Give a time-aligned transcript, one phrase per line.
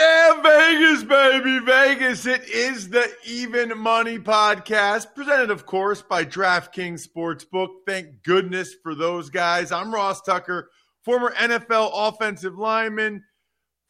[0.00, 2.24] Yeah, Vegas, baby, Vegas.
[2.24, 7.68] It is the Even Money Podcast, presented, of course, by DraftKings Sportsbook.
[7.86, 9.70] Thank goodness for those guys.
[9.70, 10.70] I'm Ross Tucker,
[11.04, 13.22] former NFL offensive lineman,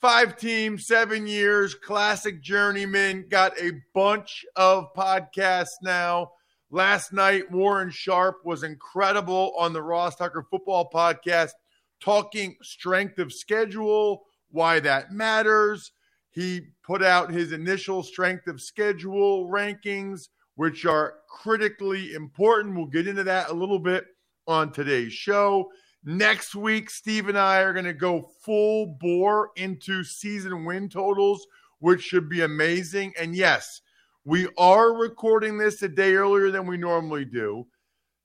[0.01, 3.27] five teams, seven years, classic journeyman.
[3.29, 6.33] Got a bunch of podcasts now.
[6.73, 11.53] Last night, Warren Sharp was incredible on the Ross Tucker Football Podcast,
[12.01, 15.93] talking strength of schedule, why that matters
[16.31, 22.77] he put out his initial strength of schedule rankings, which are critically important.
[22.77, 24.05] We'll get into that a little bit
[24.47, 25.71] on today's show.
[26.05, 31.47] Next week, Steve and I are going to go full bore into season win totals,
[31.81, 33.13] which should be amazing.
[33.19, 33.81] And yes,
[34.25, 37.67] we are recording this a day earlier than we normally do.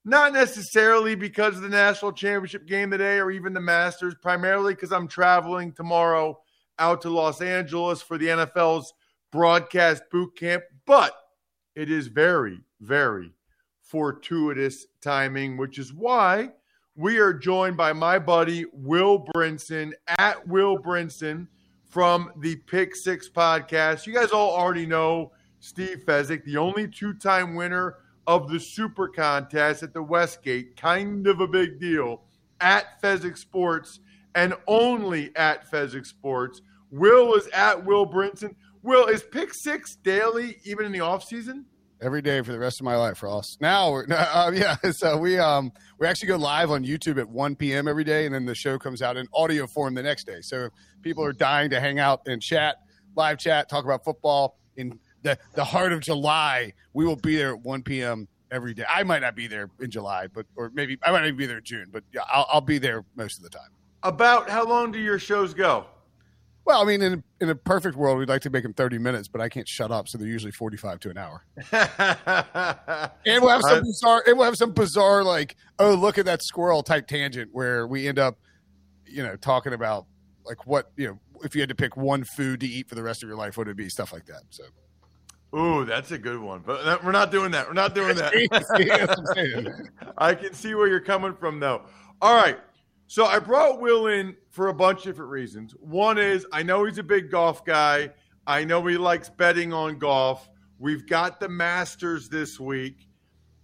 [0.04, 4.92] Not necessarily because of the national championship game today or even the Masters, primarily because
[4.92, 6.38] I'm traveling tomorrow
[6.78, 8.92] out to Los Angeles for the NFL's
[9.32, 11.14] broadcast boot camp, but
[11.74, 13.32] it is very, very
[13.82, 16.50] fortuitous timing, which is why
[16.96, 21.46] we are joined by my buddy Will Brinson at Will Brinson
[21.84, 24.06] from the Pick Six podcast.
[24.06, 29.08] You guys all already know Steve Fezzik, the only two time winner of the Super
[29.08, 30.76] Contest at the Westgate.
[30.76, 32.22] Kind of a big deal
[32.60, 34.00] at Fezzik Sports
[34.36, 36.60] and only at Fezzik Sports.
[36.92, 38.54] Will is at Will Brinson.
[38.82, 41.64] Will is pick six daily, even in the off season.
[42.00, 43.56] Every day for the rest of my life, Ross.
[43.60, 44.76] Now, we're, uh, yeah.
[44.92, 47.88] So we um we actually go live on YouTube at 1 p.m.
[47.88, 50.42] every day, and then the show comes out in audio form the next day.
[50.42, 50.68] So
[51.02, 52.76] people are dying to hang out and chat,
[53.16, 56.74] live chat, talk about football in the the heart of July.
[56.92, 58.28] We will be there at 1 p.m.
[58.50, 58.84] every day.
[58.88, 61.58] I might not be there in July, but or maybe I might not be there
[61.58, 63.70] in June, but yeah, I'll, I'll be there most of the time.
[64.06, 65.84] About how long do your shows go?
[66.64, 69.26] Well, I mean, in in a perfect world, we'd like to make them thirty minutes,
[69.26, 71.44] but I can't shut up, so they're usually forty five to an hour.
[73.24, 76.42] and we'll have some bizarre, and we'll have some bizarre, like, oh, look at that
[76.44, 78.38] squirrel type tangent where we end up,
[79.06, 80.06] you know, talking about
[80.44, 83.02] like what you know, if you had to pick one food to eat for the
[83.02, 83.88] rest of your life, what would it be?
[83.88, 84.42] Stuff like that.
[84.50, 84.64] So.
[85.56, 86.62] Ooh, that's a good one.
[86.64, 87.66] But uh, we're not doing that.
[87.66, 89.90] We're not doing that.
[90.18, 91.82] I can see where you're coming from, though.
[92.20, 92.58] All right.
[93.08, 95.74] So I brought Will in for a bunch of different reasons.
[95.78, 98.10] One is I know he's a big golf guy.
[98.46, 100.48] I know he likes betting on golf.
[100.78, 103.08] We've got the Masters this week.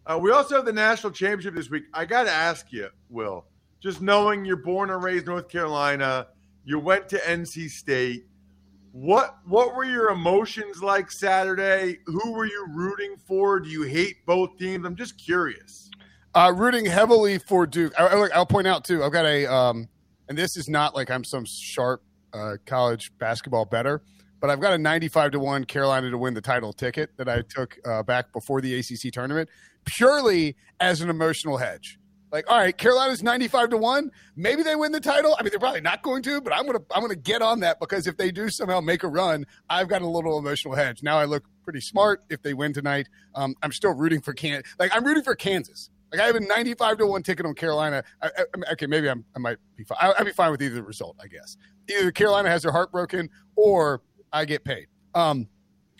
[0.06, 1.84] Uh, we also have the national championship this week.
[1.94, 3.46] I got to ask you, Will,
[3.80, 6.28] just knowing you're born and raised North Carolina,
[6.64, 8.26] you went to NC State.
[8.92, 11.98] What what were your emotions like Saturday?
[12.06, 13.58] Who were you rooting for?
[13.58, 14.84] Do you hate both teams?
[14.84, 15.90] I'm just curious.
[16.34, 17.92] Uh, rooting heavily for Duke.
[17.98, 19.04] I, will point out too.
[19.04, 19.88] I've got a, um,
[20.28, 22.02] and this is not like I'm some sharp
[22.32, 24.02] uh, college basketball better,
[24.40, 27.42] but I've got a 95 to one Carolina to win the title ticket that I
[27.42, 29.50] took uh, back before the ACC tournament,
[29.84, 31.98] purely as an emotional hedge.
[32.30, 34.10] Like, all right, Carolina's 95 to one.
[34.34, 35.36] Maybe they win the title.
[35.38, 37.78] I mean, they're probably not going to, but I'm gonna I'm gonna get on that
[37.78, 41.02] because if they do somehow make a run, I've got a little emotional hedge.
[41.02, 43.10] Now I look pretty smart if they win tonight.
[43.34, 44.74] Um, I'm still rooting for Kansas.
[44.78, 45.90] Like I'm rooting for Kansas.
[46.12, 48.04] Like I have a 95 to one ticket on Carolina.
[48.20, 49.98] I, I, okay, maybe I'm, i might be fine.
[50.00, 51.56] I, would be fine with either result, I guess.
[51.88, 54.88] Either Carolina has their heart broken or I get paid.
[55.14, 55.48] Um,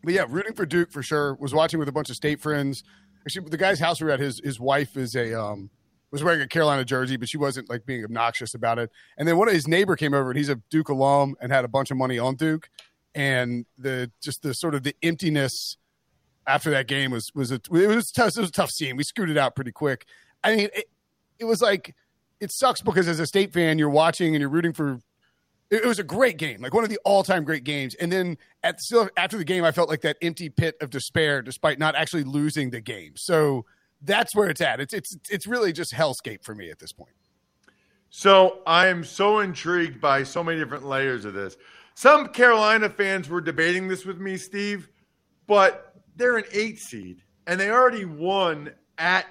[0.05, 1.35] but yeah, rooting for Duke for sure.
[1.37, 2.85] Was watching with a bunch of state friends.
[3.25, 4.21] actually the guy's house we were at.
[4.21, 5.71] His his wife is a um
[6.11, 8.91] was wearing a Carolina jersey, but she wasn't like being obnoxious about it.
[9.17, 11.65] And then one of his neighbor came over and he's a Duke alum and had
[11.65, 12.69] a bunch of money on Duke.
[13.15, 15.77] And the just the sort of the emptiness
[16.47, 18.37] after that game was was a, it was tough.
[18.37, 18.97] It was a tough scene.
[18.97, 20.07] We screwed it out pretty quick.
[20.43, 20.87] I mean, it,
[21.39, 21.95] it was like
[22.41, 24.99] it sucks because as a state fan, you're watching and you're rooting for.
[25.71, 27.95] It, it was a great game, like one of the all time great games.
[27.95, 31.43] And then at still after the game, I felt like that empty pit of despair,
[31.43, 33.13] despite not actually losing the game.
[33.17, 33.65] So
[34.03, 34.81] that's where it's at.
[34.81, 37.15] It's it's it's really just hellscape for me at this point.
[38.11, 41.57] So I am so intrigued by so many different layers of this.
[41.95, 44.89] Some Carolina fans were debating this with me, Steve,
[45.47, 45.92] but
[46.23, 49.27] they're an eight seed and they already won at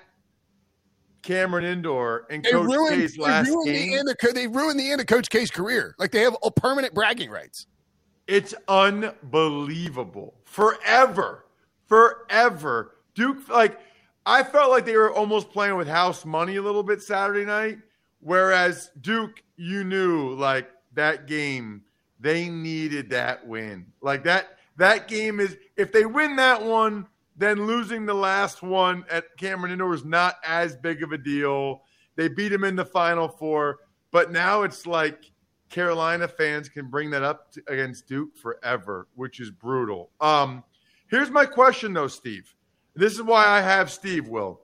[1.21, 4.05] Cameron Indoor and Coach ruined, K's last they game.
[4.05, 5.95] The of, they ruined the end of Coach K's career.
[5.97, 7.67] Like they have a permanent bragging rights.
[8.27, 10.33] It's unbelievable.
[10.43, 11.45] Forever,
[11.87, 12.97] forever.
[13.15, 13.79] Duke, like
[14.25, 17.77] I felt like they were almost playing with house money a little bit Saturday night.
[18.19, 21.83] Whereas Duke, you knew like that game,
[22.19, 23.85] they needed that win.
[24.01, 27.05] Like that, that game is if they win that one,
[27.37, 31.83] then losing the last one at Cameron Indoor is not as big of a deal.
[32.15, 33.79] They beat him in the final four,
[34.11, 35.31] but now it's like
[35.69, 40.09] Carolina fans can bring that up to, against Duke forever, which is brutal.
[40.19, 40.63] Um,
[41.07, 42.53] here's my question though, Steve.
[42.95, 44.61] This is why I have Steve, Will.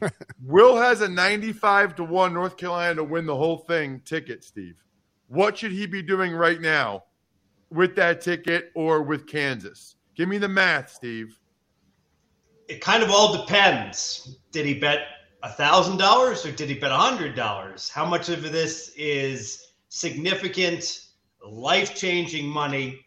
[0.42, 4.82] Will has a 95 to 1 North Carolina to win the whole thing ticket, Steve.
[5.28, 7.04] What should he be doing right now
[7.70, 9.96] with that ticket or with Kansas?
[10.14, 11.38] Give me the math, Steve.
[12.68, 14.38] It kind of all depends.
[14.52, 15.06] Did he bet
[15.44, 17.90] $1,000 or did he bet a $100?
[17.90, 21.08] How much of this is significant,
[21.46, 23.04] life changing money?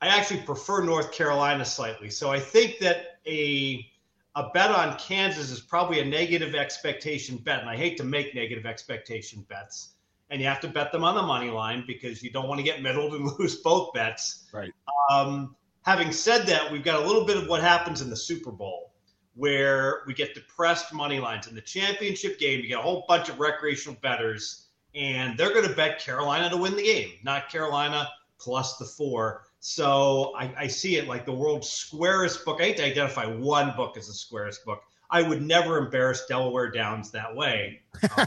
[0.00, 2.10] I actually prefer North Carolina slightly.
[2.10, 3.90] So I think that a
[4.36, 8.34] a bet on Kansas is probably a negative expectation bet, and I hate to make
[8.34, 9.94] negative expectation bets.
[10.30, 12.64] And you have to bet them on the money line because you don't want to
[12.64, 14.46] get middled and lose both bets.
[14.52, 14.72] Right.
[15.10, 18.50] Um, having said that, we've got a little bit of what happens in the Super
[18.50, 18.92] Bowl,
[19.34, 21.46] where we get depressed money lines.
[21.46, 25.68] In the championship game, you get a whole bunch of recreational betters, and they're going
[25.68, 28.08] to bet Carolina to win the game, not Carolina
[28.38, 29.44] plus the four.
[29.60, 32.60] So I, I, see it like the world's squarest book.
[32.60, 34.82] I hate to identify one book as the squarest book.
[35.10, 37.82] I would never embarrass Delaware Downs that way.
[38.16, 38.26] Um,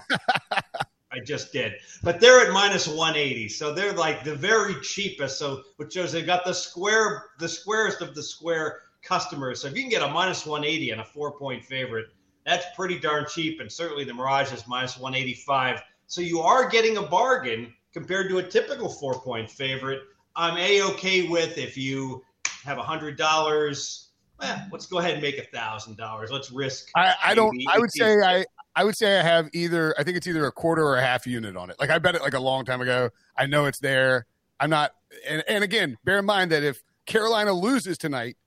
[1.12, 1.74] I just did.
[2.04, 3.50] But they're at minus 180.
[3.50, 5.40] So they're like the very cheapest.
[5.40, 9.62] So which shows they've got the square, the squarest of the square customers.
[9.62, 12.08] So if you can get a minus 180 and a four point favorite,
[12.46, 13.60] that's pretty darn cheap.
[13.60, 15.82] And certainly the Mirage is minus 185.
[16.08, 20.04] So you are getting a bargain compared to a typical four point favorite
[20.40, 22.24] I'm a okay with if you
[22.64, 24.08] have a hundred dollars.
[24.42, 26.32] Eh, let's go ahead and make a thousand dollars.
[26.32, 26.90] Let's risk.
[26.96, 27.54] I, I don't.
[27.68, 28.46] I would say I.
[28.76, 29.94] I would say I have either.
[29.98, 31.78] I think it's either a quarter or a half unit on it.
[31.80, 33.10] Like I bet it like a long time ago.
[33.38, 34.26] I know it's there.
[34.60, 34.92] I'm not.
[35.28, 38.38] And, and again, bear in mind that if Carolina loses tonight,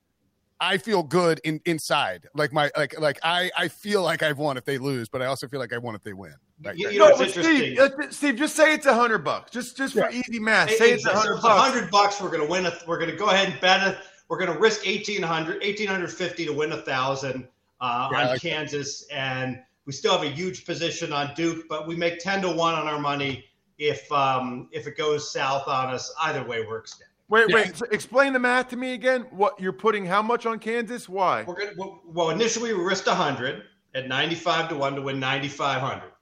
[0.59, 2.27] I feel good in, inside.
[2.33, 5.25] Like my like like I I feel like I've won if they lose, but I
[5.25, 6.35] also feel like I won if they win.
[6.63, 7.77] Right, you, you know, no, Steve,
[8.11, 9.51] Steve, just say it's a hundred bucks.
[9.51, 10.07] Just just yeah.
[10.07, 11.69] for easy math, say it's a hundred bucks.
[11.69, 12.21] hundred bucks.
[12.21, 12.65] We're gonna win.
[12.65, 13.97] A, we're gonna go ahead and bet it.
[14.29, 17.47] We're gonna risk 1800 1850 to win a thousand
[17.81, 19.15] uh, yeah, on like Kansas, that.
[19.17, 22.73] and we still have a huge position on Duke, but we make ten to one
[22.73, 23.45] on our money
[23.77, 26.13] if um if it goes south on us.
[26.21, 26.97] Either way works.
[26.97, 27.07] Down.
[27.29, 27.55] Wait, yeah.
[27.55, 27.75] wait.
[27.75, 29.25] So explain the math to me again.
[29.31, 30.05] What you're putting?
[30.05, 31.09] How much on Kansas?
[31.09, 31.43] Why?
[31.43, 31.91] We're gonna.
[32.05, 33.63] Well, initially we risked hundred
[33.95, 36.13] at ninety five to one to win ninety five hundred.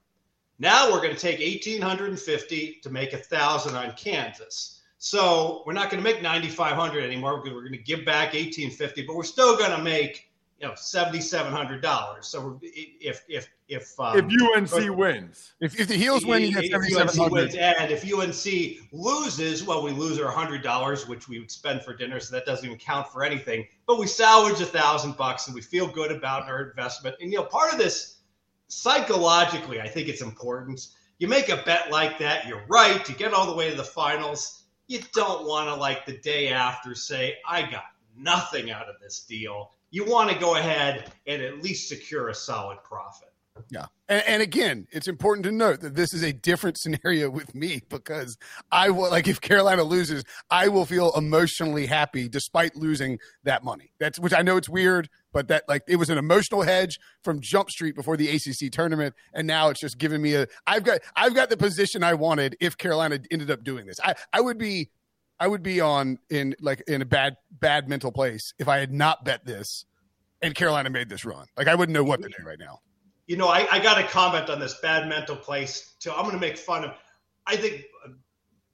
[0.62, 4.82] Now we're going to take 1850 to make a thousand on Kansas.
[5.00, 9.08] So we're not going to make 9,500 anymore because we're going to give back 1850,
[9.08, 10.31] but we're still going to make
[10.62, 12.24] you know $7,700.
[12.24, 16.72] So if if if um, if UNC wins, if, if the heels win, you get
[16.72, 17.56] 7,700.
[17.56, 21.96] And if UNC loses, well, we lose our hundred dollars, which we would spend for
[21.96, 23.68] dinner, so that doesn't even count for anything.
[23.88, 27.16] But we salvage a thousand bucks, and we feel good about our investment.
[27.22, 28.18] And you know, part of this
[28.68, 30.88] psychologically, I think it's important.
[31.18, 33.84] You make a bet like that, you're right, You get all the way to the
[33.84, 34.64] finals.
[34.88, 37.84] You don't want to, like, the day after say, I got
[38.18, 39.72] nothing out of this deal.
[39.92, 43.32] You want to go ahead and at least secure a solid profit.
[43.70, 43.86] Yeah.
[44.08, 47.82] And, and, again, it's important to note that this is a different scenario with me
[47.90, 48.38] because
[48.72, 53.92] I will, like, if Carolina loses, I will feel emotionally happy despite losing that money.
[54.00, 57.40] That's, which I know it's weird, but that, like, it was an emotional hedge from
[57.42, 59.16] Jump Street before the ACC tournament.
[59.34, 62.56] And now it's just giving me a, I've got, I've got the position I wanted
[62.60, 63.98] if Carolina ended up doing this.
[64.04, 64.90] I, I would be,
[65.42, 68.94] I would be on in, like, in a bad, bad mental place if I had
[68.94, 69.86] not bet this
[70.42, 71.48] and Carolina made this run.
[71.58, 72.80] Like I wouldn't know what to do right now.
[73.28, 76.12] You know, I, I got to comment on this bad mental place too.
[76.12, 76.92] I'm going to make fun of.
[77.48, 78.10] I think uh,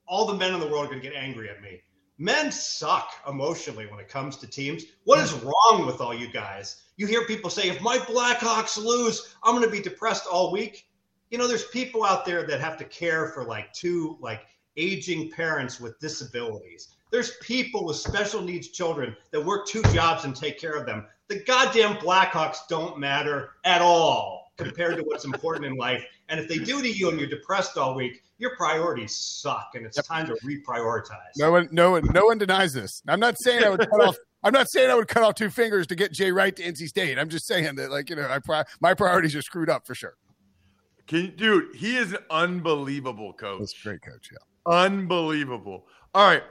[0.08, 1.82] all the men in the world are going to get angry at me.
[2.18, 4.86] Men suck emotionally when it comes to teams.
[5.04, 6.82] What is wrong with all you guys?
[6.96, 10.88] You hear people say, if my Blackhawks lose, I'm going to be depressed all week.
[11.30, 14.42] You know, there's people out there that have to care for like two, like
[14.78, 16.90] aging parents with disabilities.
[17.12, 21.06] There's people with special needs children that work two jobs and take care of them.
[21.28, 26.04] The goddamn Blackhawks don't matter at all compared to what's important in life.
[26.30, 29.86] And if they do to you and you're depressed all week, your priorities suck and
[29.86, 30.06] it's yep.
[30.06, 31.32] time to reprioritize.
[31.38, 33.02] No one, no one, no one denies this.
[33.08, 34.16] I'm not saying I would cut off.
[34.44, 36.88] I'm not saying I would cut off two fingers to get Jay Wright to NC
[36.88, 37.18] State.
[37.18, 40.14] I'm just saying that, like, you know, I, my priorities are screwed up for sure.
[41.08, 43.60] Can you, dude, he is an unbelievable coach.
[43.60, 44.38] That's great coach, yeah.
[44.68, 45.88] Unbelievable.
[46.14, 46.44] All right.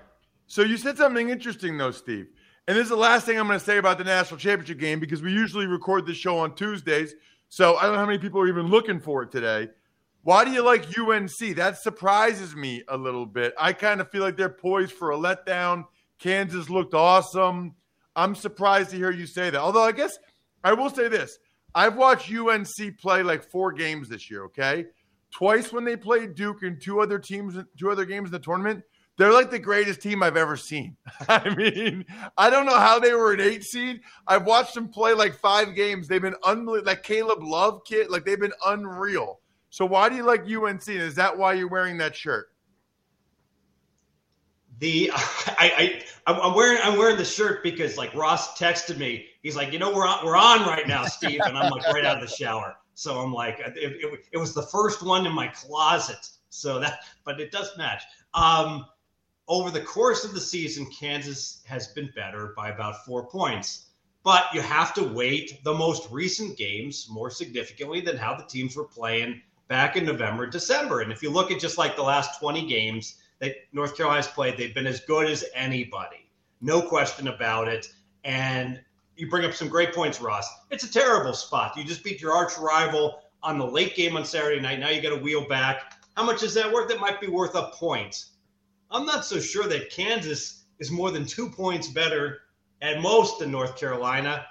[0.47, 2.29] So you said something interesting though, Steve.
[2.67, 4.99] And this is the last thing I'm going to say about the national championship game
[4.99, 7.15] because we usually record this show on Tuesdays.
[7.49, 9.69] So I don't know how many people are even looking for it today.
[10.23, 11.55] Why do you like UNC?
[11.55, 13.55] That surprises me a little bit.
[13.57, 15.85] I kind of feel like they're poised for a letdown.
[16.19, 17.77] Kansas looked awesome.
[18.17, 19.61] I'm surprised to hear you say that.
[19.61, 20.19] Although I guess
[20.65, 21.39] I will say this.
[21.77, 24.87] I've watched UNC play like four games this year, okay?
[25.37, 28.83] Twice when they played Duke and two other teams, two other games in the tournament.
[29.19, 30.97] They're like the greatest team I've ever seen.
[31.29, 32.07] I mean,
[32.39, 34.01] I don't know how they were an eight seed.
[34.27, 36.09] I've watched them play like five games.
[36.09, 36.87] They've been unbelievable.
[36.87, 39.41] Like Caleb Love kid, like they've been unreal.
[39.69, 40.89] So why do you like UNC?
[40.89, 42.49] Is that why you're wearing that shirt?
[44.79, 49.27] The I, I I'm wearing I'm wearing the shirt because like Ross texted me.
[49.43, 52.07] He's like, you know, we're on we're on right now, Steve, and I'm like right
[52.07, 52.75] out of the shower.
[52.97, 56.31] So I'm like, it, it, it was the first one in my closet.
[56.49, 58.03] So that, but it does match.
[58.33, 58.87] Um,
[59.49, 63.91] over the course of the season, Kansas has been better by about four points.
[64.25, 68.75] But you have to weight the most recent games more significantly than how the teams
[68.75, 71.03] were playing back in November, December.
[71.03, 74.57] And if you look at just like the last 20 games that North Carolina's played,
[74.57, 76.31] they've been as good as anybody.
[76.63, 77.93] No question about it.
[78.25, 78.81] And
[79.17, 80.49] you bring up some great points, Ross.
[80.71, 81.77] It's a terrible spot.
[81.77, 84.79] You just beat your arch rival on the late game on Saturday night.
[84.79, 85.95] Now you got to wheel back.
[86.17, 86.91] How much is that worth?
[86.91, 88.27] It might be worth a point.
[88.91, 92.43] I'm not so sure that Kansas is more than two points better
[92.83, 94.47] at most than North Carolina.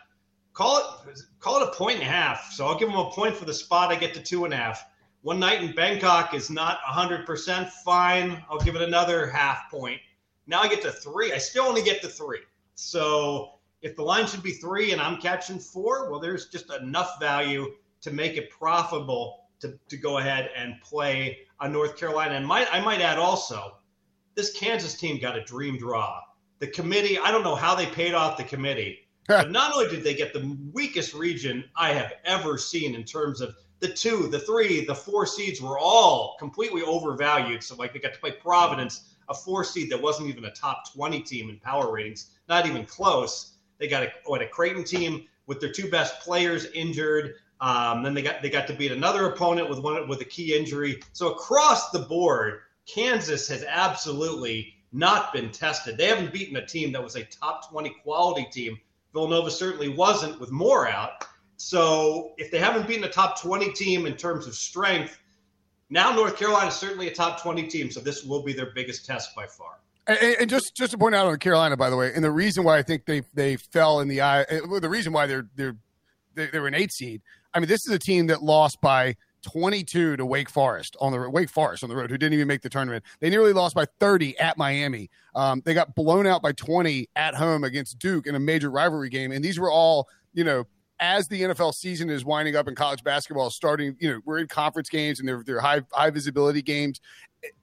[0.54, 2.52] Call it call it a point and a half.
[2.52, 3.92] So I'll give them a point for the spot.
[3.92, 4.86] I get to two and a half.
[5.22, 8.44] One night in Bangkok is not 100% fine.
[8.50, 10.00] I'll give it another half point.
[10.48, 11.34] Now I get to three.
[11.34, 12.42] I still only get to three.
[12.76, 13.55] So
[13.86, 17.72] if the line should be three and I'm catching four, well, there's just enough value
[18.02, 22.34] to make it profitable to, to go ahead and play on North Carolina.
[22.34, 23.78] And might, I might add also,
[24.34, 26.20] this Kansas team got a dream draw.
[26.58, 30.04] The committee, I don't know how they paid off the committee, but not only did
[30.04, 34.40] they get the weakest region I have ever seen in terms of the two, the
[34.40, 37.62] three, the four seeds were all completely overvalued.
[37.62, 40.92] So like they got to play Providence, a four seed that wasn't even a top
[40.92, 43.52] 20 team in power ratings, not even close.
[43.78, 47.36] They got a, what, a Creighton team with their two best players injured.
[47.62, 50.56] Um, then they got they got to beat another opponent with one with a key
[50.56, 51.02] injury.
[51.14, 55.98] So across the board, Kansas has absolutely not been tested.
[55.98, 58.80] They haven't beaten a team that was a top 20 quality team.
[59.14, 61.26] Villanova certainly wasn't with more out.
[61.58, 65.20] So if they haven't beaten a top 20 team in terms of strength,
[65.90, 67.92] now North Carolina is certainly a top 20 team.
[67.92, 69.80] So this will be their biggest test by far.
[70.08, 72.64] And, and, just just to point out on Carolina, by the way, and the reason
[72.64, 75.76] why I think they they fell in the eye, well, the reason why they're they're
[76.36, 77.22] they were an eight seed.
[77.54, 81.30] I mean, this is a team that lost by 22 to Wake Forest on the
[81.30, 83.04] Wake Forest on the road, who didn't even make the tournament.
[83.20, 85.10] They nearly lost by 30 at Miami.
[85.34, 89.10] Um, they got blown out by 20 at home against Duke in a major rivalry
[89.10, 90.66] game, and these were all you know
[91.00, 94.48] as the NFL season is winding up and college basketball starting, you know, we're in
[94.48, 97.02] conference games and they're, they're high high visibility games.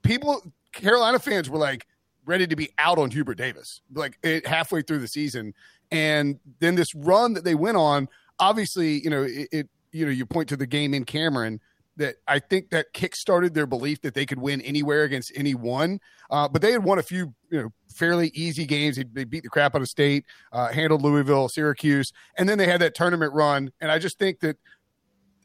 [0.03, 1.87] People, Carolina fans were like
[2.25, 5.53] ready to be out on Hubert Davis, like it, halfway through the season,
[5.91, 8.07] and then this run that they went on.
[8.39, 11.59] Obviously, you know, it, it you know, you point to the game in Cameron
[11.97, 15.99] that I think that kick-started their belief that they could win anywhere against anyone.
[16.31, 18.99] Uh, but they had won a few, you know, fairly easy games.
[19.13, 22.81] They, beat the crap out of State, uh, handled Louisville, Syracuse, and then they had
[22.81, 23.71] that tournament run.
[23.79, 24.57] And I just think that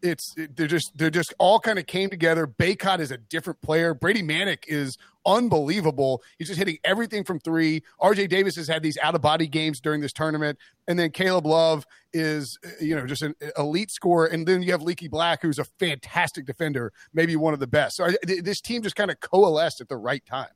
[0.02, 2.46] it's they're just they're just all kind of came together.
[2.46, 3.94] Bacot is a different player.
[3.94, 4.96] Brady Manek is
[5.28, 6.22] unbelievable.
[6.38, 7.82] He's just hitting everything from three.
[8.00, 10.58] RJ Davis has had these out of body games during this tournament,
[10.88, 14.82] and then Caleb Love is you know just an elite scorer, and then you have
[14.82, 17.96] Leaky Black, who's a fantastic defender, maybe one of the best.
[17.96, 20.48] So this team just kind of coalesced at the right time.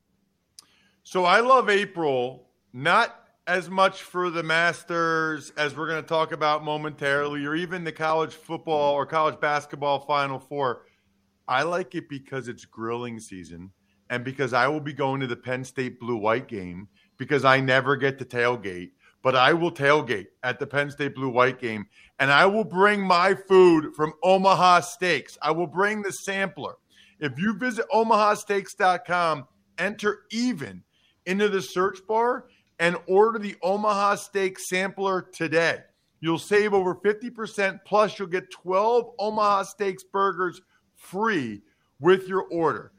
[1.03, 6.31] So I love April not as much for the Masters as we're going to talk
[6.31, 10.85] about momentarily, or even the college football or college basketball Final Four.
[11.47, 13.71] I like it because it's grilling season
[14.13, 17.59] and because I will be going to the Penn State Blue White game because I
[17.59, 18.91] never get to tailgate,
[19.23, 21.87] but I will tailgate at the Penn State Blue White game
[22.19, 25.35] and I will bring my food from Omaha Steaks.
[25.41, 26.75] I will bring the sampler.
[27.19, 29.47] If you visit omahasteaks.com,
[29.79, 30.83] enter even
[31.25, 32.45] into the search bar
[32.77, 35.79] and order the Omaha Steak sampler today.
[36.19, 40.61] You'll save over 50% plus you'll get 12 Omaha Steaks burgers
[40.93, 41.63] free
[41.99, 42.91] with your order.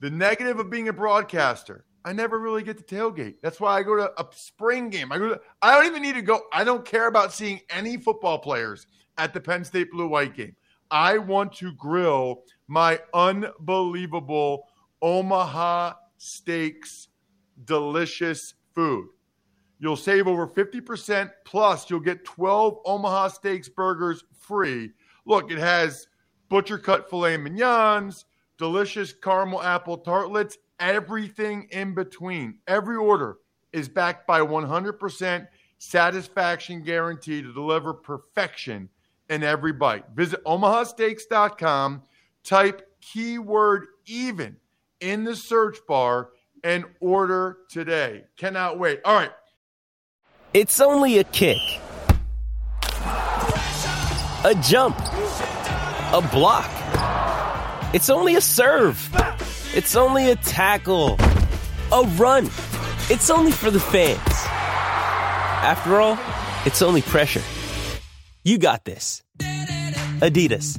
[0.00, 3.36] The negative of being a broadcaster, I never really get to tailgate.
[3.42, 5.10] That's why I go to a spring game.
[5.10, 6.42] I go to, I don't even need to go.
[6.52, 8.86] I don't care about seeing any football players
[9.18, 10.54] at the Penn State Blue White game.
[10.90, 14.64] I want to grill my unbelievable
[15.02, 17.08] Omaha Steaks
[17.64, 19.08] delicious food.
[19.78, 24.92] You'll save over 50% plus you'll get 12 Omaha Steaks burgers free.
[25.26, 26.06] Look, it has
[26.48, 28.24] butcher cut filet mignons,
[28.58, 32.58] delicious caramel apple tartlets, everything in between.
[32.66, 33.38] Every order
[33.72, 35.46] is backed by 100%
[35.78, 38.88] satisfaction guarantee to deliver perfection
[39.28, 40.04] in every bite.
[40.14, 42.02] Visit omahasteaks.com,
[42.44, 44.56] type keyword even
[45.00, 46.30] in the search bar
[46.64, 48.24] and order today.
[48.36, 49.00] Cannot wait.
[49.04, 49.30] All right.
[50.54, 51.58] It's only a kick,
[54.44, 56.75] a jump, a block.
[57.96, 59.08] It's only a serve.
[59.74, 61.16] It's only a tackle,
[61.90, 62.44] a run.
[63.08, 64.20] It's only for the fans.
[65.64, 66.18] After all,
[66.66, 67.40] it's only pressure.
[68.44, 69.22] You got this.
[70.20, 70.78] Adidas.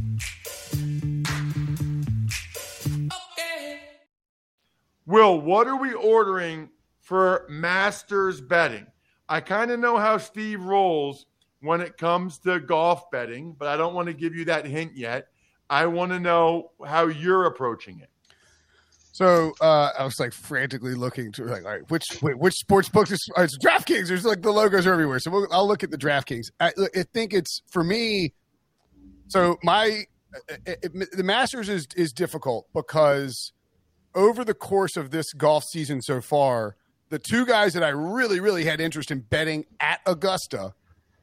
[5.07, 6.69] Will, what are we ordering
[6.99, 8.85] for Masters betting?
[9.27, 11.25] I kind of know how Steve rolls
[11.61, 14.95] when it comes to golf betting, but I don't want to give you that hint
[14.95, 15.29] yet.
[15.69, 18.09] I want to know how you're approaching it.
[19.17, 22.87] So uh, I was like frantically looking to like, all right, which wait, which sports
[22.87, 24.09] book is oh, it's DraftKings?
[24.09, 25.17] There's like the logos are everywhere.
[25.17, 26.51] So we'll, I'll look at the DraftKings.
[26.59, 28.33] I, I think it's for me.
[29.29, 30.03] So my
[30.67, 33.53] it, it, the Masters is is difficult because
[34.13, 36.75] over the course of this golf season so far,
[37.09, 40.75] the two guys that I really really had interest in betting at Augusta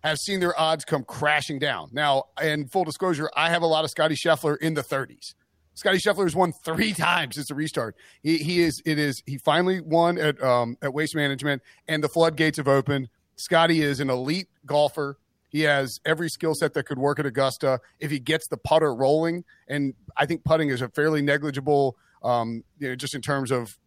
[0.04, 1.88] have seen their odds come crashing down.
[1.92, 5.34] Now, in full disclosure, I have a lot of Scotty Scheffler in the 30s.
[5.74, 7.96] Scotty Scheffler has won three times since the restart.
[8.22, 12.08] He, he is it is he finally won at um, at Waste Management, and the
[12.08, 13.08] floodgates have opened.
[13.36, 15.18] Scotty is an elite golfer.
[15.48, 18.94] He has every skill set that could work at Augusta if he gets the putter
[18.94, 19.44] rolling.
[19.68, 23.78] And I think putting is a fairly negligible, um, you know, just in terms of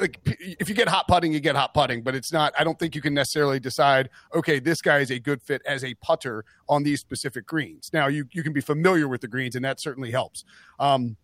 [0.00, 2.52] like if you get hot putting, you get hot putting, but it's not.
[2.58, 4.10] I don't think you can necessarily decide.
[4.34, 7.90] Okay, this guy is a good fit as a putter on these specific greens.
[7.92, 10.44] Now you you can be familiar with the greens, and that certainly helps.
[10.78, 11.16] Um,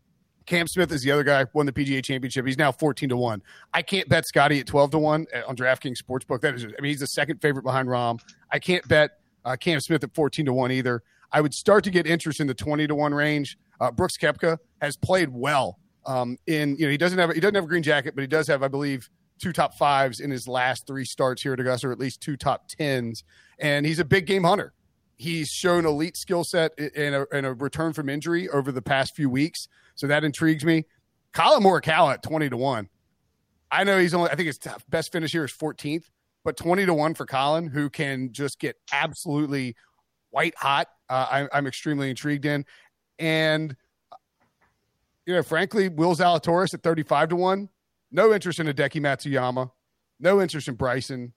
[0.46, 2.46] Cam Smith is the other guy, won the PGA championship.
[2.46, 3.42] He's now 14 to 1.
[3.72, 6.42] I can't bet Scotty at 12 to 1 on DraftKings Sportsbook.
[6.42, 8.20] That is, I mean, he's the second favorite behind Rahm.
[8.50, 9.12] I can't bet
[9.44, 11.02] uh, Cam Smith at 14 to 1 either.
[11.32, 13.56] I would start to get interest in the 20 to 1 range.
[13.80, 15.78] Uh, Brooks Koepka has played well.
[16.06, 18.28] Um, in you know he doesn't have he doesn't have a green jacket, but he
[18.28, 21.88] does have, I believe, two top fives in his last three starts here at Augusta,
[21.88, 23.24] or at least two top tens.
[23.58, 24.72] And he's a big game hunter.
[25.16, 29.14] He's shown elite skill set in a, in a return from injury over the past
[29.14, 29.68] few weeks.
[29.94, 30.86] So that intrigues me.
[31.32, 32.88] Collin Morikawa at 20 to 1.
[33.70, 36.04] I know he's only, I think his best finish here is 14th,
[36.44, 39.76] but 20 to 1 for Collin, who can just get absolutely
[40.30, 40.88] white hot.
[41.08, 42.64] Uh, I, am extremely intrigued in.
[43.18, 43.76] And,
[45.26, 47.68] you know, frankly, Will Zalatoris at 35 to 1.
[48.10, 49.70] No interest in Hideki Matsuyama.
[50.20, 51.32] No interest in Bryson.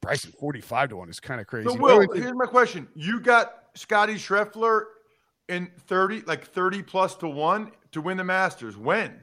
[0.00, 1.68] Bryson 45 to 1 is kind of crazy.
[1.68, 2.88] So, Will, here's my question.
[2.94, 4.84] You got Scotty Scheffler
[5.48, 8.76] in 30 like 30 plus to 1 to win the Masters.
[8.76, 9.20] When?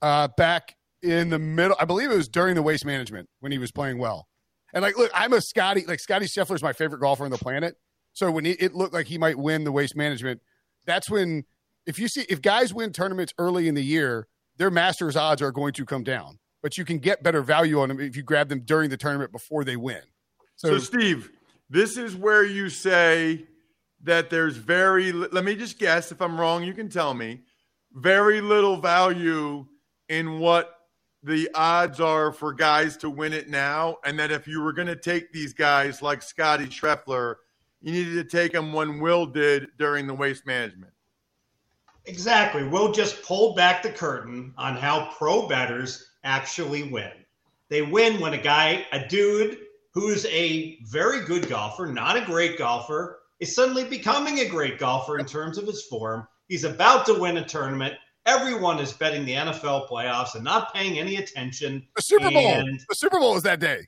[0.00, 1.76] Uh back in the middle.
[1.80, 4.28] I believe it was during the waste management when he was playing well.
[4.72, 7.38] And like look, I'm a Scotty like Scotty Scheffler is my favorite golfer on the
[7.38, 7.76] planet.
[8.12, 10.40] So when he, it looked like he might win the waste management,
[10.86, 11.44] that's when
[11.86, 15.52] if you see if guys win tournaments early in the year, their Masters odds are
[15.52, 16.38] going to come down.
[16.62, 19.30] But you can get better value on them if you grab them during the tournament
[19.30, 20.02] before they win.
[20.56, 21.30] So, so Steve,
[21.70, 23.46] this is where you say
[24.02, 27.42] that there's very let me just guess if I'm wrong, you can tell me.
[27.92, 29.66] Very little value
[30.08, 30.72] in what
[31.22, 34.88] the odds are for guys to win it now, and that if you were going
[34.88, 37.36] to take these guys like Scotty Scheffler,
[37.80, 40.92] you needed to take them when Will did during the waste management.
[42.06, 42.64] Exactly.
[42.64, 47.10] We'll just pull back the curtain on how pro betters actually win.
[47.68, 49.58] They win when a guy, a dude
[49.92, 55.18] who's a very good golfer, not a great golfer, is suddenly becoming a great golfer
[55.18, 56.26] in terms of his form.
[56.48, 57.94] He's about to win a tournament.
[58.24, 61.86] Everyone is betting the NFL playoffs and not paying any attention.
[61.96, 62.46] The Super Bowl.
[62.46, 63.86] And The Super Bowl is that day.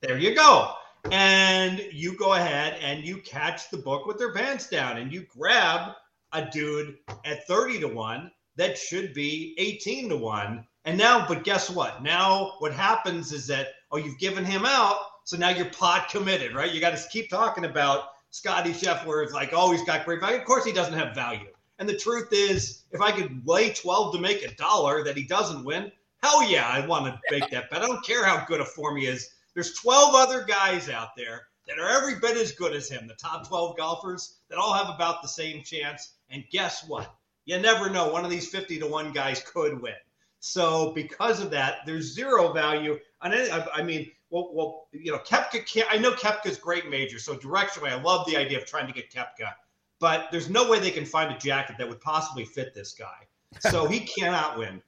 [0.00, 0.72] there you go.
[1.10, 5.26] And you go ahead and you catch the book with their pants down and you
[5.36, 5.92] grab
[6.32, 10.66] a dude at 30 to 1 that should be 18 to 1.
[10.84, 12.02] And now, but guess what?
[12.02, 14.98] Now, what happens is that, oh, you've given him out.
[15.24, 16.72] So now you're pot committed, right?
[16.72, 19.22] You got to keep talking about Scotty Scheffler.
[19.22, 20.38] It's like, oh, he's got great value.
[20.38, 21.46] Of course, he doesn't have value.
[21.78, 25.24] And the truth is, if I could lay 12 to make a dollar that he
[25.24, 25.90] doesn't win,
[26.22, 27.82] hell yeah, I want to make that bet.
[27.82, 29.30] I don't care how good a form he is.
[29.54, 33.14] There's 12 other guys out there that are every bit as good as him, the
[33.14, 36.14] top 12 golfers that all have about the same chance.
[36.30, 37.14] And guess what?
[37.44, 38.10] You never know.
[38.10, 39.94] One of these 50 to 1 guys could win.
[40.40, 43.50] So because of that, there's zero value on any.
[43.50, 45.86] I, I mean, well, well, you know, Koepka can't.
[45.90, 49.12] I know Koepka's great major, so directionally, I love the idea of trying to get
[49.12, 49.52] Koepka,
[49.98, 53.26] but there's no way they can find a jacket that would possibly fit this guy.
[53.58, 54.82] So he cannot win.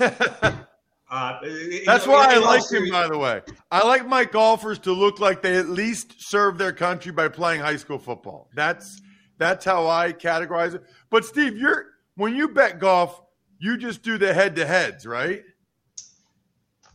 [1.10, 1.38] Uh,
[1.86, 3.40] That's know, why I like him, by the way.
[3.70, 7.60] I like my golfers to look like they at least serve their country by playing
[7.60, 8.48] high school football.
[8.54, 9.00] That's
[9.38, 10.84] that's how I categorize it.
[11.10, 13.20] But Steve, you're when you bet golf,
[13.58, 15.42] you just do the head to heads, right?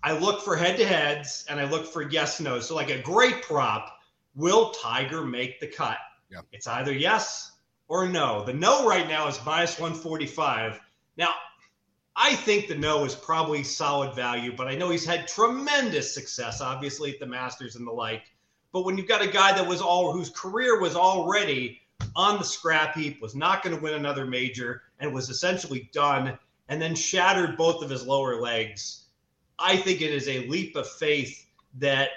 [0.02, 2.60] I look for head to heads and I look for yes no.
[2.60, 3.98] So like a great prop,
[4.36, 5.98] will Tiger make the cut?
[6.32, 6.42] Yeah.
[6.52, 7.52] It's either yes
[7.88, 8.44] or no.
[8.46, 10.80] The no right now is minus 145.
[11.18, 11.30] Now,
[12.16, 16.62] I think the no is probably solid value, but I know he's had tremendous success,
[16.62, 18.24] obviously at the Masters and the like.
[18.72, 21.82] But when you've got a guy that was all whose career was already
[22.16, 26.38] on the scrap heap, was not going to win another major, and was essentially done,
[26.68, 29.06] and then shattered both of his lower legs.
[29.58, 32.10] I think it is a leap of faith that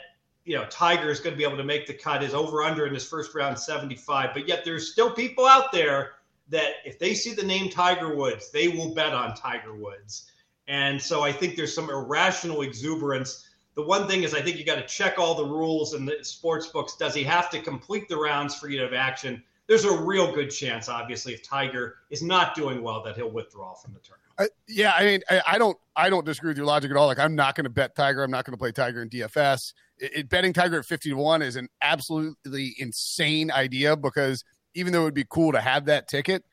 [0.45, 2.23] you know Tiger is going to be able to make the cut.
[2.23, 6.13] His over under in his first round 75, but yet there's still people out there
[6.49, 10.31] that if they see the name Tiger Woods, they will bet on Tiger Woods.
[10.69, 13.49] And so I think there's some irrational exuberance.
[13.75, 16.23] The one thing is I think you got to check all the rules in the
[16.23, 16.97] sports books.
[16.97, 19.43] Does he have to complete the rounds for you to have action?
[19.73, 23.73] There's a real good chance, obviously, if Tiger is not doing well, that he'll withdraw
[23.73, 24.53] from the tournament.
[24.69, 27.07] Yeah, I mean, I, I don't, I don't disagree with your logic at all.
[27.07, 28.23] Like, I'm not going to bet Tiger.
[28.23, 29.73] I'm not going to play Tiger in DFS.
[29.97, 34.93] It, it- betting Tiger at 50 to one is an absolutely insane idea because even
[34.93, 36.45] though it would be cool to have that ticket,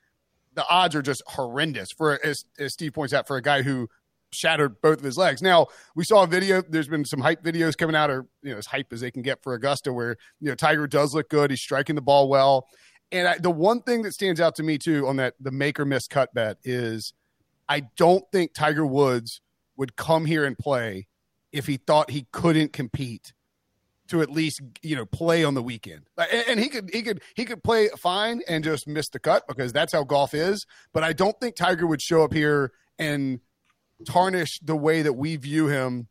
[0.53, 3.89] the odds are just horrendous for, as, as Steve points out, for a guy who
[4.31, 5.41] shattered both of his legs.
[5.41, 6.61] Now we saw a video.
[6.61, 9.21] There's been some hype videos coming out, or you know, as hype as they can
[9.21, 11.49] get for Augusta, where you know Tiger does look good.
[11.49, 12.67] He's striking the ball well.
[13.11, 15.79] And I, the one thing that stands out to me too on that the make
[15.79, 17.13] or miss cut bet is
[17.67, 19.41] I don't think Tiger Woods
[19.77, 21.07] would come here and play
[21.51, 23.33] if he thought he couldn't compete
[24.09, 26.01] to at least you know play on the weekend.
[26.17, 29.47] And, and he could he could he could play fine and just miss the cut
[29.47, 30.65] because that's how golf is.
[30.93, 33.39] But I don't think Tiger would show up here and
[34.05, 36.07] tarnish the way that we view him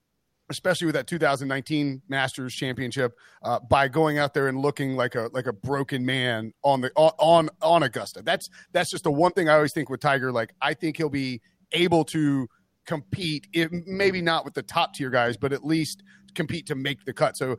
[0.50, 5.30] especially with that 2019 Masters Championship, uh, by going out there and looking like a
[5.32, 8.22] like a broken man on the on on Augusta.
[8.22, 10.32] That's that's just the one thing I always think with Tiger.
[10.32, 11.40] Like I think he'll be
[11.72, 12.48] able to
[12.86, 16.02] compete, if, maybe not with the top tier guys, but at least
[16.34, 17.36] compete to make the cut.
[17.36, 17.58] So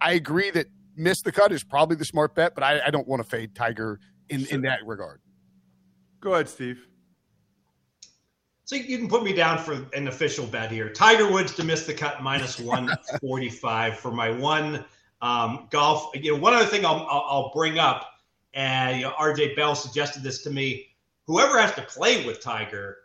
[0.00, 3.06] I, agree that miss the cut is probably the smart bet, but I, I don't
[3.06, 4.00] want to fade Tiger
[4.30, 5.20] in in that regard.
[6.20, 6.86] Go ahead, Steve.
[8.70, 10.90] So you can put me down for an official bet here.
[10.90, 14.84] Tiger Woods to miss the cut minus 145 for my one
[15.20, 16.12] um, golf.
[16.14, 18.12] You know, one other thing I'll, I'll, bring up,
[18.54, 20.86] and you know, RJ Bell suggested this to me.
[21.26, 22.98] Whoever has to play with Tiger,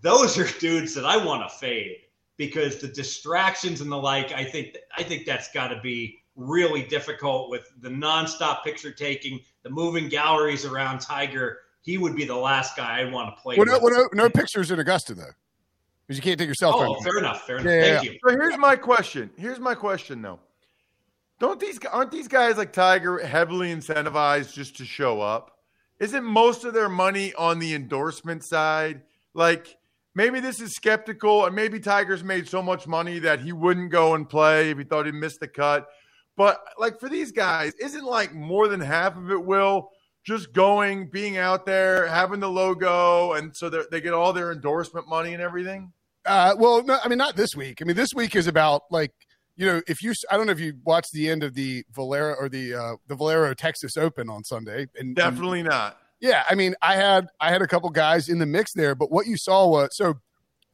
[0.00, 1.96] those are dudes that I want to fade
[2.36, 4.30] because the distractions and the like.
[4.30, 9.40] I think I think that's got to be really difficult with the nonstop picture taking,
[9.64, 11.62] the moving galleries around Tiger.
[11.84, 13.92] He would be the last guy I'd want to play Well, no, with.
[13.92, 15.24] well, no, no pictures in Augusta though,
[16.06, 16.96] because you can't take your cell phone.
[16.98, 17.46] Oh, fair enough.
[17.46, 17.66] Fair enough.
[17.66, 18.18] Yeah, yeah, Thank you.
[18.26, 19.30] So here's my question.
[19.36, 20.40] Here's my question though.
[21.40, 25.58] Don't these aren't these guys like Tiger heavily incentivized just to show up?
[26.00, 29.02] Isn't most of their money on the endorsement side?
[29.34, 29.76] Like
[30.14, 34.14] maybe this is skeptical and maybe Tiger's made so much money that he wouldn't go
[34.14, 35.86] and play if he thought he missed the cut.
[36.36, 39.90] But like for these guys, isn't like more than half of it will
[40.24, 45.08] just going, being out there, having the logo, and so they get all their endorsement
[45.08, 45.92] money and everything?
[46.26, 47.80] Uh, well, no, I mean not this week.
[47.80, 49.12] I mean this week is about like
[49.56, 52.34] you know if you I don't know if you watched the end of the Valero
[52.34, 55.98] or the uh, the Valero Texas Open on Sunday and Definitely not.
[56.20, 59.12] yeah, I mean I had I had a couple guys in the mix there, but
[59.12, 60.14] what you saw was so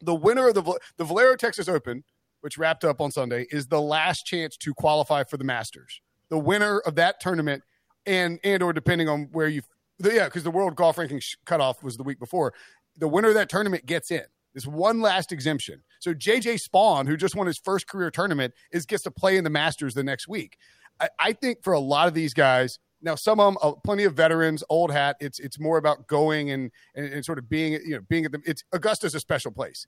[0.01, 2.05] the winner of the the Valero Texas Open
[2.41, 6.01] which wrapped up on Sunday, is the last chance to qualify for the Masters.
[6.29, 7.63] The winner of that tournament,
[8.07, 9.63] and and or depending on where you,
[9.99, 12.55] yeah, because the World Golf Ranking cutoff was the week before.
[12.97, 14.25] The winner of that tournament gets in.
[14.55, 15.83] This one last exemption.
[16.01, 19.45] So JJ Spaun who just won his first career tournament, is gets to play in
[19.45, 20.57] the Masters the next week.
[21.01, 24.05] I, I think for a lot of these guys, now some of them, uh, plenty
[24.05, 25.17] of veterans, old hat.
[25.21, 28.33] It's it's more about going and, and, and sort of being you know being at
[28.33, 28.41] the.
[28.45, 29.87] It's Augusta's a special place.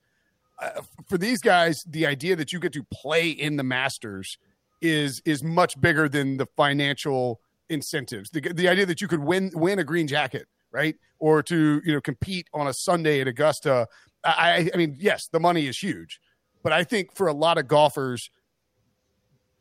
[0.61, 4.39] Uh, for these guys, the idea that you get to play in the Masters
[4.81, 7.41] is is much bigger than the financial
[7.73, 8.31] incentives.
[8.31, 11.93] The, the idea that you could win win a green jacket, right, or to you
[11.93, 13.89] know compete on a Sunday at Augusta.
[14.25, 16.21] I, I mean, yes, the money is huge,
[16.63, 18.31] but I think for a lot of golfers,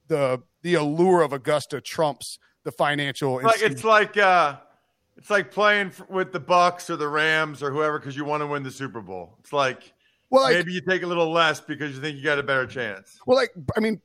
[0.08, 3.42] the the allure of Augusta trumps the financial.
[3.42, 4.58] Like it's like uh,
[5.18, 8.48] it's like playing with the Bucks or the Rams or whoever because you want to
[8.48, 9.38] win the Super Bowl.
[9.40, 9.94] It's like
[10.32, 12.66] well, like, maybe you take a little less because you think you got a better
[12.66, 13.20] chance.
[13.26, 14.02] Well, like I mean,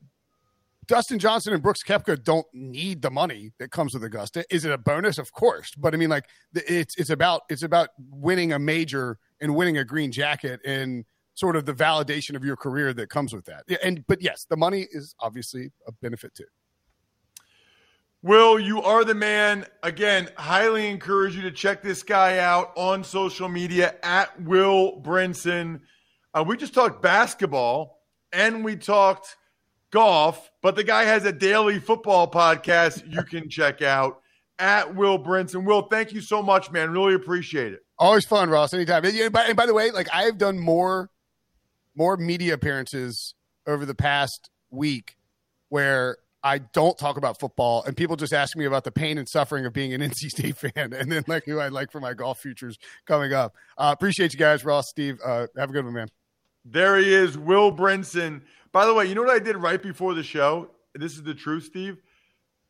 [0.86, 4.44] Dustin Johnson and Brooks Koepka don't need the money that comes with Augusta.
[4.50, 5.18] Is it a bonus?
[5.18, 9.54] Of course, but I mean, like it's it's about it's about winning a major and
[9.54, 13.44] winning a green jacket and sort of the validation of your career that comes with
[13.46, 13.64] that.
[13.82, 16.44] And but yes, the money is obviously a benefit too.
[18.22, 19.66] Will, you are the man.
[19.82, 25.80] Again, highly encourage you to check this guy out on social media at Will Brinson.
[26.34, 29.36] Uh, we just talked basketball and we talked
[29.90, 34.20] golf, but the guy has a daily football podcast you can check out
[34.58, 35.64] at Will Brinson.
[35.64, 36.90] Will, thank you so much, man.
[36.90, 37.80] Really appreciate it.
[37.98, 38.74] Always fun, Ross.
[38.74, 39.04] Anytime.
[39.04, 41.10] And by, and by the way, like I've done more
[41.94, 43.34] more media appearances
[43.66, 45.16] over the past week
[45.70, 49.28] where I don't talk about football, and people just ask me about the pain and
[49.28, 52.14] suffering of being an NC State fan, and then like who I'd like for my
[52.14, 53.54] golf futures coming up.
[53.76, 55.18] Uh, appreciate you guys, Ross, Steve.
[55.24, 56.08] Uh, have a good one, man.
[56.68, 58.40] There he is, Will Brinson.
[58.72, 60.68] By the way, you know what I did right before the show?
[60.96, 61.98] This is the truth, Steve.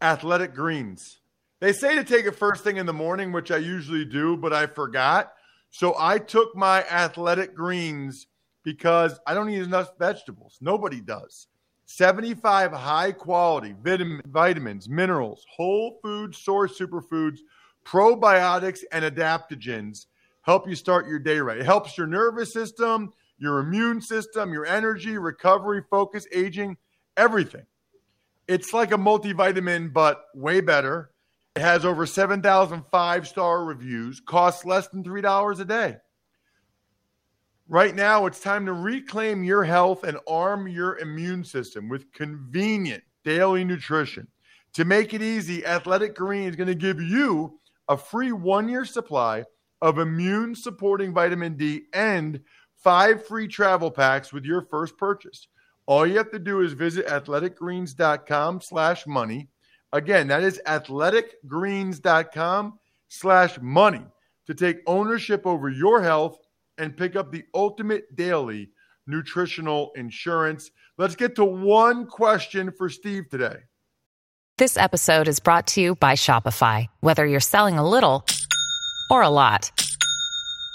[0.02, 1.20] Athletic greens.
[1.60, 4.52] They say to take it first thing in the morning, which I usually do, but
[4.52, 5.32] I forgot.
[5.70, 8.26] So I took my athletic greens
[8.64, 10.58] because I don't eat enough vegetables.
[10.60, 11.46] Nobody does.
[11.86, 17.38] 75 high quality vitamin, vitamins, minerals, whole food source superfoods,
[17.86, 20.06] probiotics, and adaptogens
[20.42, 21.58] help you start your day right.
[21.58, 26.76] It helps your nervous system, your immune system, your energy, recovery, focus, aging,
[27.16, 27.66] everything.
[28.48, 31.10] It's like a multivitamin, but way better.
[31.56, 35.96] It has over 7,000 five star reviews, costs less than $3 a day.
[37.68, 43.02] Right now, it's time to reclaim your health and arm your immune system with convenient
[43.24, 44.28] daily nutrition.
[44.74, 48.84] To make it easy, Athletic Green is going to give you a free one year
[48.84, 49.44] supply
[49.82, 52.40] of immune supporting vitamin D and
[52.82, 55.48] five free travel packs with your first purchase.
[55.86, 59.48] All you have to do is visit athleticgreens.com slash money.
[59.92, 64.02] Again, that is athleticgreens.com slash money
[64.46, 66.38] to take ownership over your health
[66.78, 68.70] and pick up the ultimate daily
[69.06, 70.70] nutritional insurance.
[70.98, 73.56] Let's get to one question for Steve today.
[74.58, 76.86] This episode is brought to you by Shopify.
[77.00, 78.24] Whether you're selling a little
[79.10, 79.70] or a lot,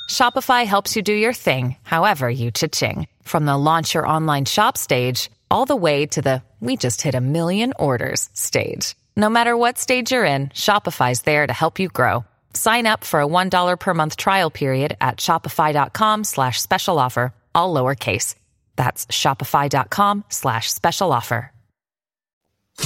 [0.10, 3.08] Shopify helps you do your thing, however you cha-ching.
[3.24, 7.16] From the launch your online shop stage, all the way to the we just hit
[7.16, 8.94] a million orders stage.
[9.16, 12.24] No matter what stage you're in, Shopify's there to help you grow.
[12.54, 17.74] Sign up for a $1 per month trial period at shopify.com slash special offer, all
[17.74, 18.36] lowercase.
[18.76, 21.52] That's shopify.com slash special offer.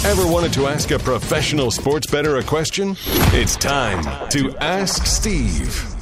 [0.03, 2.95] Ever wanted to ask a professional sports bettor a question?
[3.33, 5.94] It's time to Ask Steve.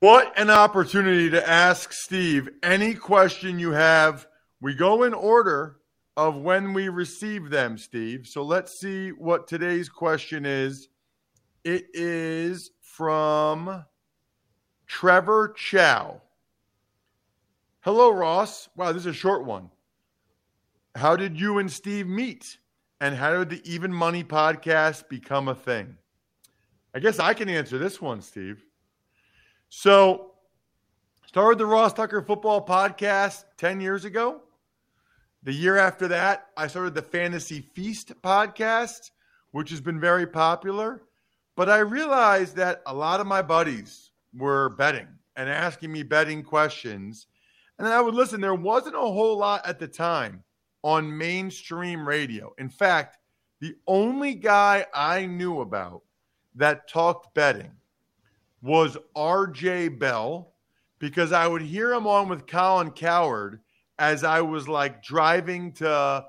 [0.00, 4.26] What an opportunity to ask Steve any question you have.
[4.58, 5.76] We go in order
[6.16, 8.26] of when we receive them, Steve.
[8.26, 10.88] So let's see what today's question is.
[11.64, 13.84] It is from
[14.86, 16.22] Trevor Chow.
[17.80, 18.70] Hello, Ross.
[18.76, 19.68] Wow, this is a short one.
[20.94, 22.56] How did you and Steve meet?
[23.02, 25.98] And how did the Even Money podcast become a thing?
[26.94, 28.64] I guess I can answer this one, Steve.
[29.72, 30.32] So,
[31.28, 34.40] started the Ross Tucker Football Podcast 10 years ago.
[35.44, 39.12] The year after that, I started the Fantasy Feast podcast,
[39.52, 41.04] which has been very popular.
[41.54, 45.06] But I realized that a lot of my buddies were betting
[45.36, 47.28] and asking me betting questions.
[47.78, 48.40] And I would listen.
[48.40, 50.42] There wasn't a whole lot at the time
[50.82, 52.52] on mainstream radio.
[52.58, 53.18] In fact,
[53.60, 56.02] the only guy I knew about
[56.56, 57.70] that talked betting
[58.62, 60.52] was RJ Bell
[60.98, 63.60] because I would hear him on with Colin Cowherd
[63.98, 66.24] as I was like driving to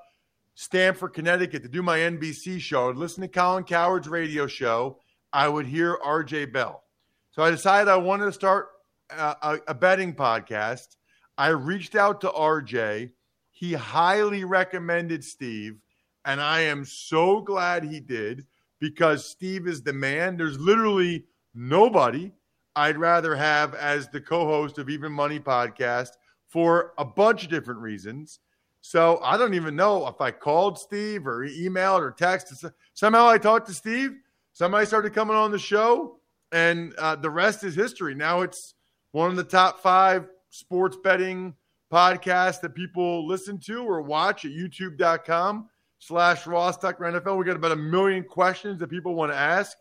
[0.54, 2.90] Stamford, Connecticut to do my NBC show.
[2.90, 4.98] I'd listen to Colin Cowherd's radio show.
[5.32, 6.84] I would hear RJ Bell.
[7.30, 8.68] So I decided I wanted to start
[9.10, 10.96] a, a betting podcast.
[11.38, 13.10] I reached out to RJ.
[13.50, 15.80] He highly recommended Steve,
[16.24, 18.46] and I am so glad he did
[18.80, 20.36] because Steve is the man.
[20.36, 22.32] There's literally nobody
[22.74, 26.10] I'd rather have as the co-host of Even Money podcast
[26.48, 28.40] for a bunch of different reasons.
[28.80, 32.72] So I don't even know if I called Steve or emailed or texted.
[32.94, 34.12] Somehow I talked to Steve.
[34.52, 36.18] Somebody started coming on the show,
[36.50, 38.14] and uh, the rest is history.
[38.14, 38.74] Now it's
[39.12, 41.54] one of the top five sports betting
[41.92, 47.38] podcasts that people listen to or watch at youtube.com slash Ross Tucker NFL.
[47.38, 49.76] We got about a million questions that people want to ask.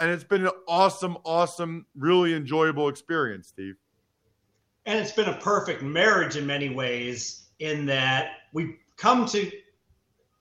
[0.00, 3.76] And it's been an awesome, awesome, really enjoyable experience, Steve.
[4.86, 9.50] And it's been a perfect marriage in many ways, in that we come to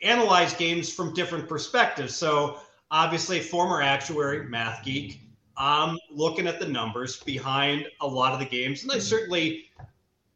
[0.02, 2.16] analyze games from different perspectives.
[2.16, 2.60] So,
[2.92, 5.22] obviously, former actuary, math geek,
[5.56, 9.66] I'm looking at the numbers behind a lot of the games, and I certainly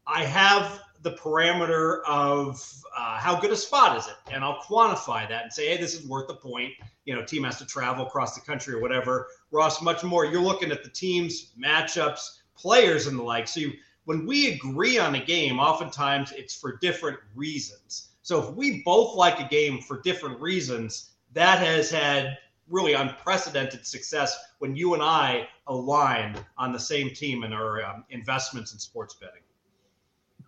[0.06, 2.60] I have the parameter of
[2.96, 5.94] uh, how good a spot is it, and I'll quantify that and say, hey, this
[5.94, 6.72] is worth the point.
[7.04, 9.28] You know, team has to travel across the country or whatever.
[9.50, 10.24] Ross, much more.
[10.24, 13.48] You're looking at the teams, matchups, players, and the like.
[13.48, 13.72] So you,
[14.04, 18.08] when we agree on a game, oftentimes it's for different reasons.
[18.22, 23.86] So if we both like a game for different reasons, that has had really unprecedented
[23.86, 28.78] success when you and I align on the same team in our um, investments in
[28.78, 29.42] sports betting.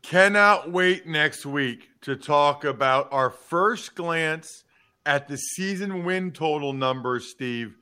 [0.02, 4.64] Cannot wait next week to talk about our first glance
[5.04, 7.76] at the season win total numbers, Steve,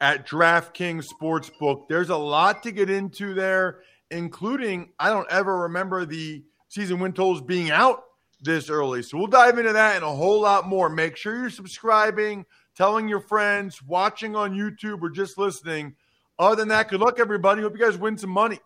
[0.00, 1.88] at DraftKings Sportsbook.
[1.88, 7.12] There's a lot to get into there, including I don't ever remember the season win
[7.12, 8.04] totals being out
[8.40, 9.02] this early.
[9.02, 10.88] So we'll dive into that and a whole lot more.
[10.88, 15.96] Make sure you're subscribing, telling your friends, watching on YouTube, or just listening.
[16.38, 17.62] Other than that, good luck, everybody.
[17.62, 18.60] Hope you guys win some money.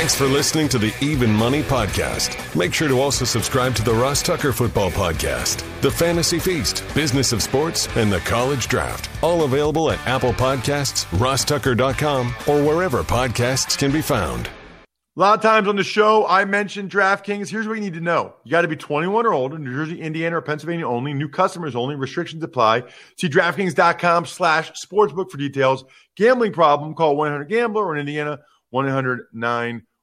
[0.00, 2.56] Thanks for listening to the Even Money Podcast.
[2.56, 7.34] Make sure to also subscribe to the Ross Tucker Football Podcast, The Fantasy Feast, Business
[7.34, 9.10] of Sports, and The College Draft.
[9.22, 14.46] All available at Apple Podcasts, rosstucker.com, or wherever podcasts can be found.
[14.46, 17.50] A lot of times on the show, I mentioned DraftKings.
[17.50, 18.36] Here's what you need to know.
[18.44, 21.12] You got to be 21 or older, New Jersey, Indiana, or Pennsylvania only.
[21.12, 21.94] New customers only.
[21.94, 22.84] Restrictions apply.
[23.18, 25.84] See DraftKings.com slash sportsbook for details.
[26.16, 28.38] Gambling problem, call 1-800-GAMBLER or in Indiana,
[28.72, 29.82] 1-800-9